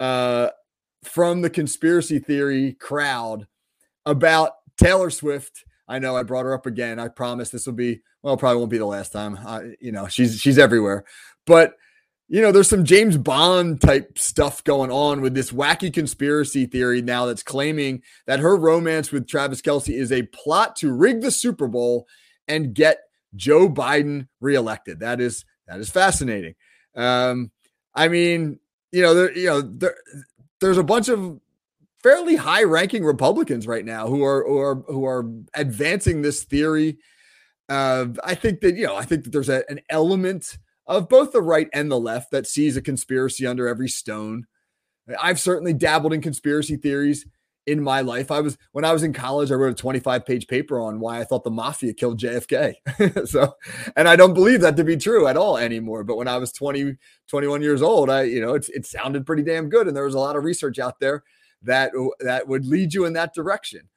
[0.00, 0.50] uh,
[1.02, 3.46] from the conspiracy theory crowd
[4.06, 5.64] about Taylor Swift.
[5.88, 6.98] I know I brought her up again.
[6.98, 9.38] I promise this will be well, probably won't be the last time.
[9.80, 11.04] you know, she's she's everywhere,
[11.46, 11.74] but
[12.28, 17.02] you know, there's some James Bond type stuff going on with this wacky conspiracy theory
[17.02, 21.30] now that's claiming that her romance with Travis Kelce is a plot to rig the
[21.30, 22.06] Super Bowl
[22.48, 23.00] and get
[23.36, 25.00] Joe Biden reelected.
[25.00, 26.54] That is that is fascinating.
[26.94, 27.50] Um,
[27.94, 28.58] I mean,
[28.92, 29.96] you know, there, you know, there,
[30.60, 31.40] there's a bunch of
[32.02, 36.98] fairly high-ranking Republicans right now who are who are who are advancing this theory.
[37.68, 41.32] Uh, I think that you know, I think that there's a, an element of both
[41.32, 44.46] the right and the left that sees a conspiracy under every stone.
[45.20, 47.26] I've certainly dabbled in conspiracy theories
[47.66, 48.30] in my life.
[48.30, 51.20] I was when I was in college, I wrote a 25 page paper on why
[51.20, 52.74] I thought the mafia killed JFK.
[53.28, 53.54] so,
[53.96, 56.04] and I don't believe that to be true at all anymore.
[56.04, 56.96] But when I was 20,
[57.28, 59.86] 21 years old, I, you know, it, it sounded pretty damn good.
[59.86, 61.22] And there was a lot of research out there
[61.62, 63.88] that that would lead you in that direction.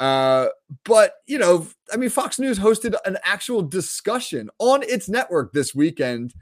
[0.00, 0.46] Uh,
[0.84, 5.74] but you know, I mean, Fox News hosted an actual discussion on its network this
[5.74, 6.34] weekend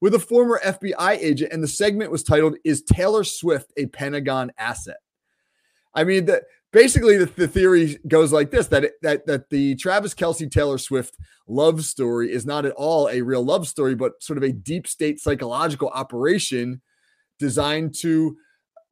[0.00, 4.52] with a former FBI agent, and the segment was titled "Is Taylor Swift a Pentagon
[4.58, 4.96] Asset?"
[5.94, 9.76] I mean, the, basically the, the theory goes like this: that it, that that the
[9.76, 14.20] Travis Kelce Taylor Swift love story is not at all a real love story, but
[14.22, 16.80] sort of a deep state psychological operation
[17.38, 18.36] designed to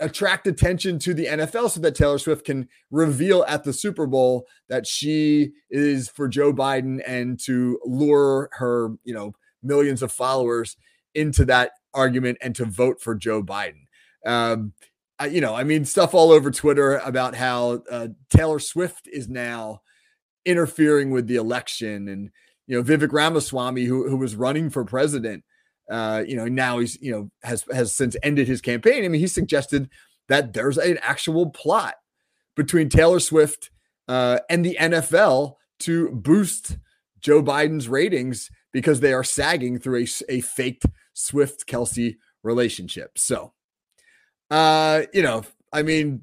[0.03, 4.47] attract attention to the NFL so that Taylor Swift can reveal at the Super Bowl
[4.69, 10.77] that she is for Joe Biden and to lure her, you know, millions of followers
[11.15, 13.85] into that argument and to vote for Joe Biden.
[14.27, 14.73] Um,
[15.19, 19.29] I, you know, I mean, stuff all over Twitter about how uh, Taylor Swift is
[19.29, 19.83] now
[20.45, 22.31] interfering with the election, and
[22.67, 25.45] you know, Vivek Ramaswamy, who who was running for president,
[25.93, 29.05] uh, you know, now he's you know has has since ended his campaign.
[29.05, 29.91] I mean, he suggested
[30.29, 31.97] that there's an actual plot
[32.57, 33.71] between Taylor Swift
[34.09, 36.79] uh, and the NFL to boost
[37.21, 43.19] Joe Biden's ratings because they are sagging through a, a faked Swift Kelce relationship.
[43.19, 43.53] So,
[44.51, 46.23] uh, you know, I mean,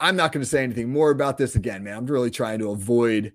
[0.00, 1.96] I'm not going to say anything more about this again, man.
[1.96, 3.32] I'm really trying to avoid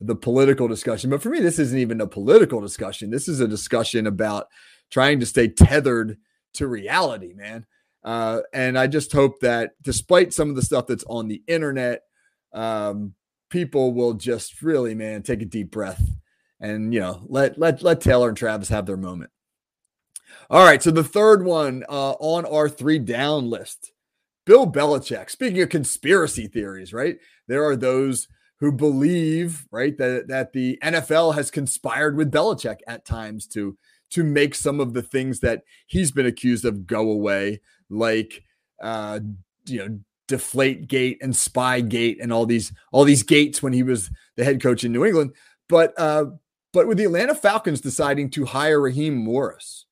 [0.00, 1.08] the political discussion.
[1.08, 3.10] But for me, this isn't even a political discussion.
[3.10, 4.48] This is a discussion about
[4.90, 6.18] trying to stay tethered
[6.54, 7.66] to reality, man.
[8.04, 12.02] Uh, and I just hope that despite some of the stuff that's on the internet,
[12.52, 13.14] um,
[13.50, 16.02] people will just really, man, take a deep breath
[16.64, 19.30] and you know let let let Taylor and Travis have their moment.
[20.50, 23.92] All right, so the third one uh, on our three down list,
[24.46, 25.30] Bill Belichick.
[25.30, 27.18] Speaking of conspiracy theories, right?
[27.48, 28.28] There are those
[28.60, 33.76] who believe, right, that that the NFL has conspired with Belichick at times to
[34.14, 38.44] to make some of the things that he's been accused of go away, like
[38.80, 39.18] uh,
[39.66, 39.98] you know,
[40.28, 44.44] deflate gate and spy gate and all these all these gates when he was the
[44.44, 45.32] head coach in New England.
[45.68, 46.26] But uh,
[46.72, 49.86] but with the Atlanta Falcons deciding to hire Raheem Morris,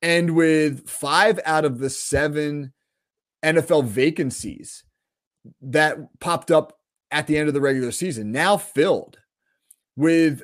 [0.00, 2.72] and with five out of the seven
[3.44, 4.84] NFL vacancies
[5.60, 6.78] that popped up
[7.10, 9.18] at the end of the regular season now filled
[9.96, 10.42] with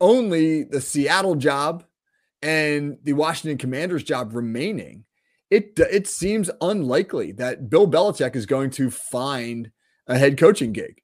[0.00, 1.84] only the Seattle job
[2.44, 5.04] and the Washington Commanders job remaining,
[5.50, 9.70] it it seems unlikely that Bill Belichick is going to find
[10.06, 11.00] a head coaching gig.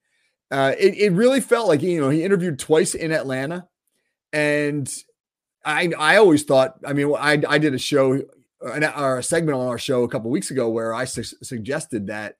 [0.51, 3.67] Uh, it, it really felt like you know he interviewed twice in Atlanta,
[4.35, 4.95] and
[5.65, 8.21] I I always thought I mean I I did a show
[8.61, 12.35] or a segment on our show a couple weeks ago where I su- suggested that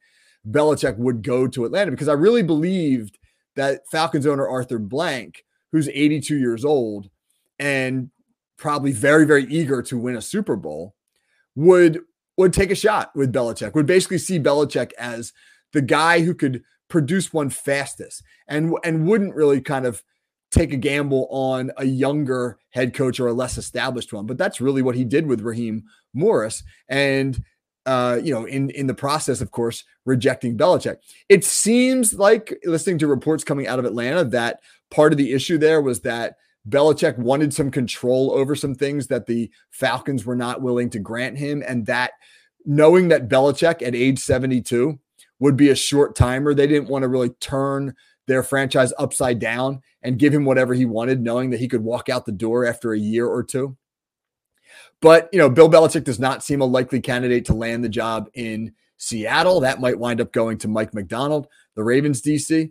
[0.47, 3.19] Belichick would go to Atlanta because I really believed
[3.57, 7.09] that Falcons owner Arthur Blank, who's 82 years old
[7.59, 8.11] and
[8.61, 10.95] probably very very eager to win a Super Bowl,
[11.57, 12.01] would
[12.37, 13.75] would take a shot with Belichick.
[13.75, 15.33] Would basically see Belichick as
[15.73, 20.03] the guy who could produce one fastest and and wouldn't really kind of
[20.51, 24.27] take a gamble on a younger head coach or a less established one.
[24.27, 26.63] But that's really what he did with Raheem Morris.
[26.89, 27.43] And
[27.87, 30.99] uh, you know, in in the process, of course, rejecting Belichick.
[31.29, 35.57] It seems like listening to reports coming out of Atlanta that part of the issue
[35.57, 36.37] there was that
[36.69, 41.39] Belichick wanted some control over some things that the Falcons were not willing to grant
[41.39, 42.13] him, and that
[42.65, 44.99] knowing that Belichick at age 72
[45.39, 47.95] would be a short timer, they didn't want to really turn
[48.27, 52.09] their franchise upside down and give him whatever he wanted, knowing that he could walk
[52.09, 53.77] out the door after a year or two.
[55.01, 58.29] But, you know, Bill Belichick does not seem a likely candidate to land the job
[58.35, 59.61] in Seattle.
[59.61, 62.71] That might wind up going to Mike Macdonald, the Ravens DC.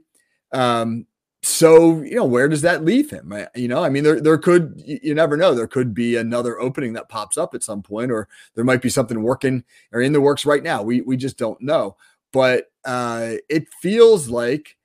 [0.53, 1.07] Um,
[1.49, 3.33] so you know where does that leave him?
[3.55, 5.53] You know i mean there there could you never know.
[5.53, 8.89] There could be another opening that pops up at some point or there might be
[8.89, 10.83] something working or in the works right now.
[10.83, 11.97] We we just don't know.
[12.31, 14.77] But uh it feels like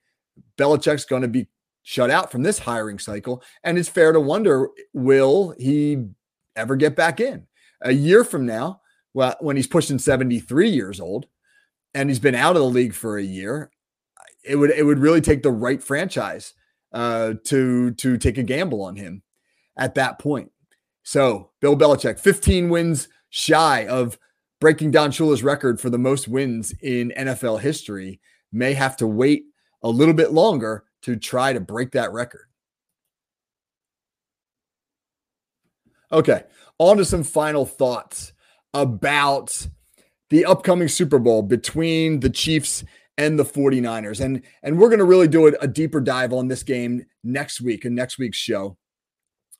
[0.57, 1.47] Belichick's going to be
[1.83, 6.05] shut out from this hiring cycle and it's fair to wonder will he
[6.55, 7.45] ever get back in?
[7.81, 8.81] A year from now
[9.13, 11.27] well when he's pushing 73 years old
[11.93, 13.69] and he's been out of the league for a year
[14.47, 16.53] it would it would really take the right franchise
[16.91, 19.21] uh, to to take a gamble on him
[19.77, 20.51] at that point.
[21.03, 24.17] So Bill Belichick, 15 wins shy of
[24.59, 28.19] breaking Don Shula's record for the most wins in NFL history,
[28.51, 29.45] may have to wait
[29.83, 32.47] a little bit longer to try to break that record.
[36.11, 36.43] Okay,
[36.79, 38.33] on to some final thoughts
[38.73, 39.67] about
[40.29, 42.83] the upcoming Super Bowl between the Chiefs
[43.17, 44.19] and the 49ers.
[44.19, 47.61] And and we're going to really do a, a deeper dive on this game next
[47.61, 48.77] week in next week's show.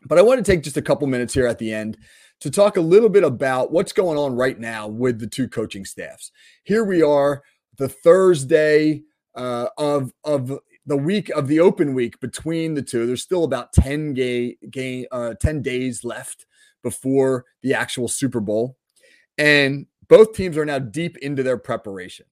[0.08, 1.98] But I want to take just a couple minutes here at the end
[2.42, 5.86] to talk a little bit about what's going on right now with the two coaching
[5.86, 6.32] staffs.
[6.64, 7.42] Here we are,
[7.78, 9.04] the Thursday
[9.36, 13.08] uh, of of the week of the open week between the two.
[13.08, 16.46] There's still about 10 gay, gay uh, 10 days left
[16.84, 18.78] before the actual Super Bowl.
[19.38, 22.28] And both teams are now deep into their preparation.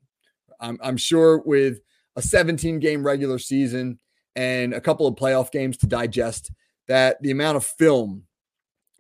[0.64, 1.82] I'm, I'm sure with
[2.16, 4.00] a 17 game regular season
[4.36, 6.52] and a couple of playoff games to digest,
[6.88, 8.24] that the amount of film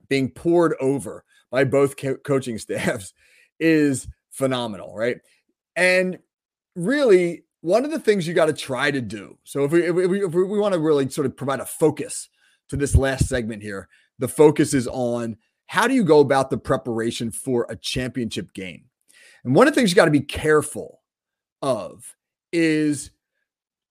[0.09, 3.13] being poured over by both co- coaching staffs
[3.59, 5.17] is phenomenal, right?
[5.75, 6.19] And
[6.75, 9.37] really, one of the things you got to try to do.
[9.45, 12.29] So if we if we, if we want to really sort of provide a focus
[12.69, 13.87] to this last segment here,
[14.19, 15.37] the focus is on
[15.67, 18.85] how do you go about the preparation for a championship game?
[19.43, 21.02] And one of the things you got to be careful
[21.63, 22.15] of
[22.51, 23.09] is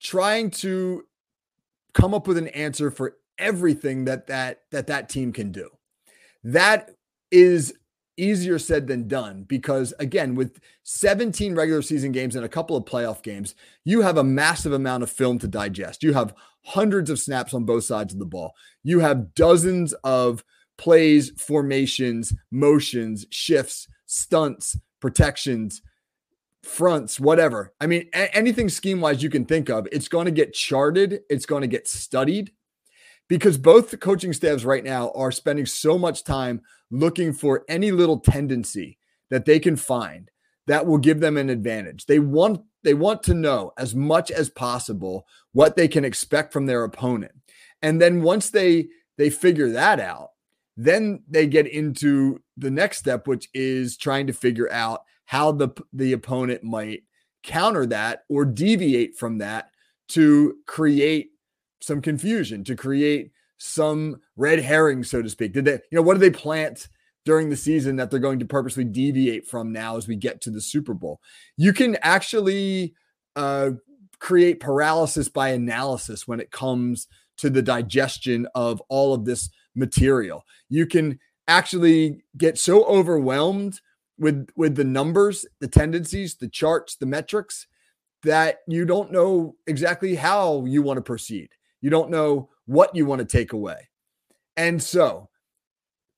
[0.01, 1.05] trying to
[1.95, 5.69] come up with an answer for everything that that that that team can do.
[6.45, 6.91] That
[7.33, 7.75] is
[8.19, 12.85] easier said than done because again with 17 regular season games and a couple of
[12.85, 13.55] playoff games
[13.85, 17.65] you have a massive amount of film to digest you have hundreds of snaps on
[17.65, 18.53] both sides of the ball
[18.83, 20.45] you have dozens of
[20.77, 25.81] plays formations motions shifts stunts protections
[26.63, 30.31] fronts whatever i mean a- anything scheme wise you can think of it's going to
[30.31, 32.53] get charted it's going to get studied
[33.29, 36.61] because both the coaching staffs right now are spending so much time
[36.91, 38.99] looking for any little tendency
[39.31, 40.31] that they can find
[40.67, 42.07] that will give them an advantage.
[42.07, 46.67] They want they want to know as much as possible what they can expect from
[46.67, 47.33] their opponent.
[47.81, 50.33] And then once they they figure that out,
[50.77, 55.71] then they get into the next step which is trying to figure out how the
[55.93, 57.03] the opponent might
[57.43, 59.71] counter that or deviate from that
[60.09, 61.31] to create
[61.81, 65.53] some confusion, to create some red herring, so to speak?
[65.53, 66.89] Did they, you know, what do they plant
[67.25, 70.51] during the season that they're going to purposely deviate from now as we get to
[70.51, 71.21] the Super Bowl?
[71.57, 72.95] You can actually
[73.37, 73.71] uh,
[74.19, 77.09] create paralysis by analysis when it comes
[77.39, 80.45] to the digestion of all of this material.
[80.69, 81.19] You can
[81.49, 83.81] actually get so overwhelmed
[84.23, 87.67] with with the numbers, the tendencies, the charts, the metrics
[88.23, 91.51] that you don't know exactly how you want to proceed.
[91.81, 93.89] You don't know what you want to take away.
[94.57, 95.29] And so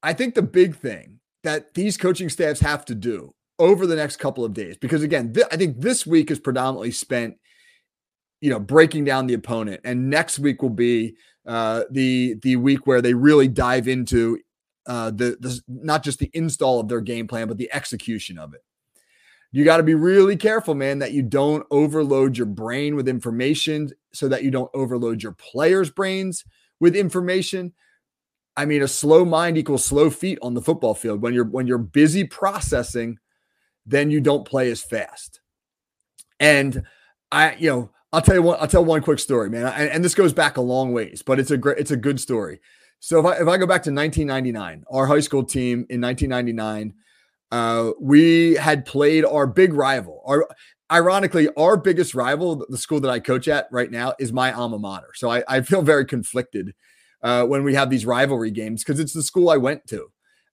[0.03, 4.17] I think the big thing that these coaching staffs have to do over the next
[4.17, 7.37] couple of days, because again, th- I think this week is predominantly spent,
[8.43, 12.87] you know, breaking down the opponent, and next week will be uh, the the week
[12.87, 14.39] where they really dive into
[14.87, 18.55] uh, the, the not just the install of their game plan, but the execution of
[18.55, 18.63] it
[19.55, 23.93] you got to be really careful, man, that you don't overload your brain with information
[24.13, 26.45] so that you don't overload your players' brains
[26.81, 27.73] with information.
[28.57, 31.23] I mean, a slow mind equals slow feet on the football field.
[31.23, 33.21] When you're when you're busy processing,
[33.87, 35.41] then you don't play as fast.
[36.41, 36.83] And
[37.31, 38.59] I, you know, I'll tell you one.
[38.61, 39.67] I'll tell one quick story, man.
[39.67, 42.19] And, and this goes back a long ways, but it's a great, it's a good
[42.19, 42.61] story.
[43.05, 46.95] So if I if I go back to 1999, our high school team in 1999
[47.53, 50.23] uh, we had played our big rival.
[50.27, 50.49] Our
[50.91, 54.79] ironically, our biggest rival, the school that I coach at right now, is my alma
[54.79, 55.11] mater.
[55.15, 56.75] So I, I feel very conflicted
[57.23, 60.09] uh, when we have these rivalry games because it's the school I went to.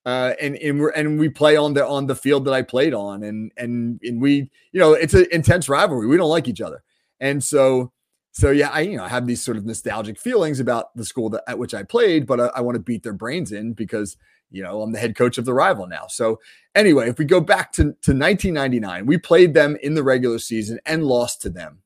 [0.05, 2.93] Uh, and and we and we play on the on the field that I played
[2.93, 6.05] on, and and and we, you know, it's an intense rivalry.
[6.05, 6.83] We don't like each other,
[7.19, 7.93] and so
[8.31, 11.43] so yeah, I you know have these sort of nostalgic feelings about the school that
[11.47, 14.17] at which I played, but I, I want to beat their brains in because
[14.51, 16.07] you know, I'm the head coach of the rival now.
[16.07, 16.39] So,
[16.75, 20.79] anyway, if we go back to, to 1999, we played them in the regular season
[20.85, 21.79] and lost to them.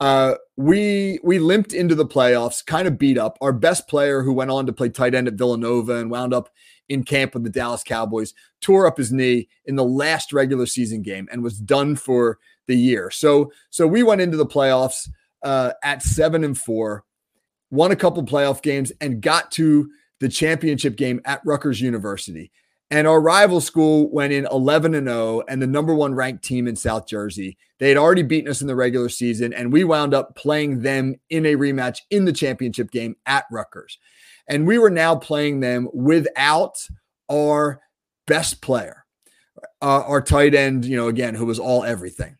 [0.00, 3.36] Uh, we we limped into the playoffs, kind of beat up.
[3.40, 6.50] Our best player, who went on to play tight end at Villanova and wound up
[6.88, 11.02] in camp with the Dallas Cowboys, tore up his knee in the last regular season
[11.02, 12.38] game and was done for
[12.68, 13.10] the year.
[13.10, 15.08] So so we went into the playoffs
[15.42, 17.04] uh, at seven and four,
[17.70, 22.50] won a couple playoff games, and got to the championship game at Rutgers University.
[22.90, 26.66] And our rival school went in 11 and 0 and the number one ranked team
[26.66, 27.58] in South Jersey.
[27.78, 31.16] They had already beaten us in the regular season, and we wound up playing them
[31.28, 33.98] in a rematch in the championship game at Rutgers.
[34.48, 36.78] And we were now playing them without
[37.30, 37.80] our
[38.26, 39.04] best player,
[39.82, 42.37] uh, our tight end, you know, again, who was all everything.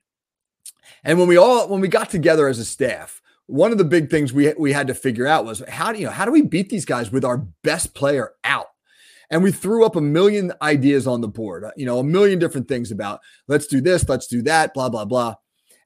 [1.09, 4.11] And when we all when we got together as a staff, one of the big
[4.11, 6.43] things we we had to figure out was how do you know how do we
[6.43, 8.67] beat these guys with our best player out?
[9.31, 12.39] And we threw up a million ideas on the board, uh, you know, a million
[12.39, 15.37] different things about let's do this, let's do that, blah blah blah.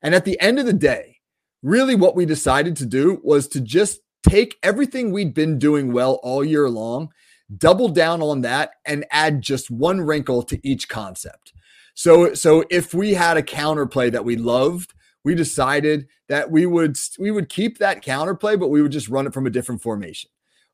[0.03, 1.19] And at the end of the day,
[1.63, 6.19] really what we decided to do was to just take everything we'd been doing well
[6.25, 7.13] all year long,
[7.57, 11.53] double down on that and add just one wrinkle to each concept.
[11.95, 14.95] So so if we had a counterplay that we loved,
[15.25, 19.27] we decided that we would we would keep that counterplay, but we would just run
[19.27, 20.31] it from a different formation.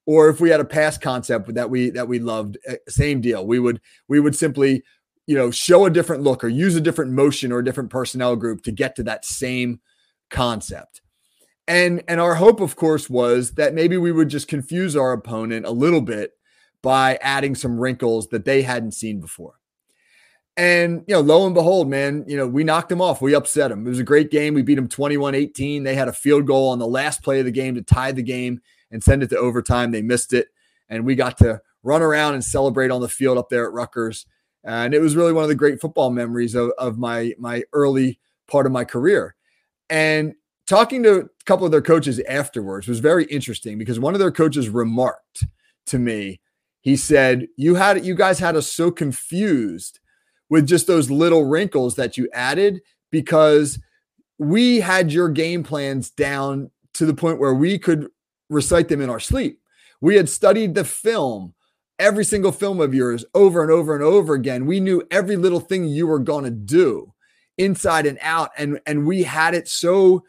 [0.07, 3.47] Or if we had a pass concept that we that we loved, eh, same deal.
[3.47, 4.83] We would we would simply
[5.27, 8.37] you know show a different look or use a different motion or a different personnel
[8.37, 9.81] group to get to that same
[10.31, 11.03] concept.
[11.67, 15.67] And and our hope, of course, was that maybe we would just confuse our opponent
[15.67, 16.33] a little bit
[16.83, 19.55] by adding some wrinkles that they hadn't seen before.
[20.59, 23.23] And, you know, lo and behold, man, you know, we knocked them off.
[23.23, 23.87] We upset them.
[23.87, 24.55] It was a great game.
[24.55, 25.85] We beat them 21 18.
[25.85, 28.25] They had a field goal on the last play of the game to tie the
[28.25, 29.93] game and send it to overtime.
[29.93, 30.49] They missed it.
[30.89, 34.27] And we got to run around and celebrate on the field up there at Rutgers.
[34.65, 38.19] And it was really one of the great football memories of, of my my early
[38.49, 39.37] part of my career.
[39.89, 40.35] And
[40.67, 44.33] talking to a couple of their coaches afterwards was very interesting because one of their
[44.33, 45.47] coaches remarked
[45.87, 46.41] to me,
[46.81, 50.01] he said, You had you guys had us so confused
[50.51, 52.81] with just those little wrinkles that you added
[53.11, 53.79] because
[54.39, 58.09] we had your game plans down to the point where we could
[58.49, 59.61] recite them in our sleep.
[60.01, 61.55] We had studied the film,
[61.99, 64.67] every single film of yours over and over and over again.
[64.67, 67.13] We knew every little thing you were going to do
[67.59, 70.23] inside and out and and we had it so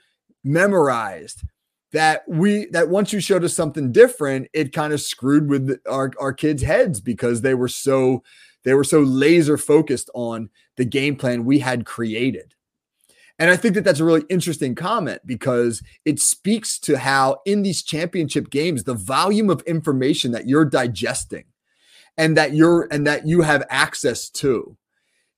[0.44, 1.44] memorized
[1.92, 6.12] that we that once you showed us something different it kind of screwed with our
[6.20, 8.24] our kids heads because they were so
[8.70, 12.54] they were so laser focused on the game plan we had created
[13.38, 17.64] and i think that that's a really interesting comment because it speaks to how in
[17.64, 21.46] these championship games the volume of information that you're digesting
[22.20, 24.78] and that you're and that you have access to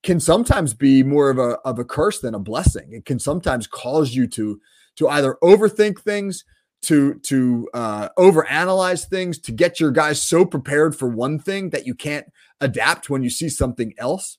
[0.03, 2.91] can sometimes be more of a of a curse than a blessing.
[2.91, 4.59] It can sometimes cause you to
[4.97, 6.43] to either overthink things,
[6.83, 11.85] to to uh, overanalyze things, to get your guys so prepared for one thing that
[11.85, 12.25] you can't
[12.59, 14.37] adapt when you see something else.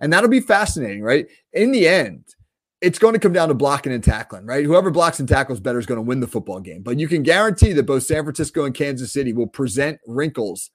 [0.00, 1.26] And that'll be fascinating, right?
[1.52, 2.24] In the end,
[2.80, 4.64] it's going to come down to blocking and tackling, right?
[4.64, 6.82] Whoever blocks and tackles better is going to win the football game.
[6.82, 10.70] But you can guarantee that both San Francisco and Kansas City will present wrinkles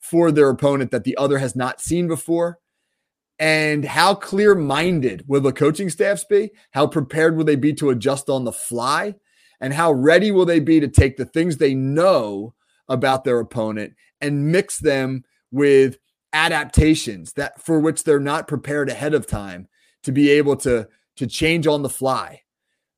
[0.00, 2.58] for their opponent that the other has not seen before
[3.38, 6.50] and how clear minded will the coaching staffs be?
[6.70, 9.16] How prepared will they be to adjust on the fly?
[9.62, 12.52] And how ready will they be to take the things they know
[12.88, 15.98] about their opponent and mix them with
[16.32, 19.68] adaptations that for which they're not prepared ahead of time
[20.02, 22.42] to be able to to change on the fly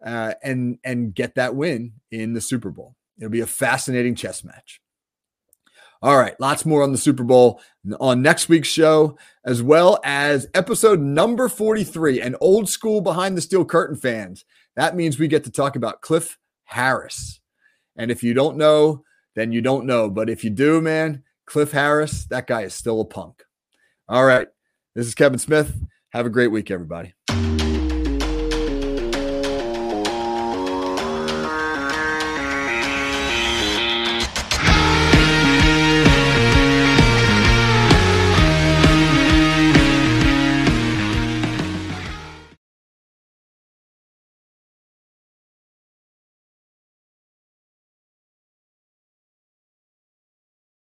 [0.04, 2.96] uh, and and get that win in the Super Bowl.
[3.18, 4.80] It'll be a fascinating chess match.
[6.02, 7.60] All right, lots more on the Super Bowl
[7.98, 13.40] on next week's show, as well as episode number 43, an old school behind the
[13.40, 14.44] steel curtain fans.
[14.76, 17.40] That means we get to talk about Cliff Harris.
[17.96, 19.04] And if you don't know,
[19.34, 20.10] then you don't know.
[20.10, 23.42] But if you do, man, Cliff Harris, that guy is still a punk.
[24.08, 24.48] All right,
[24.94, 25.74] this is Kevin Smith.
[26.10, 27.14] Have a great week, everybody.